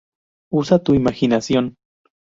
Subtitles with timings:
[0.51, 1.75] Usa tu imaginación!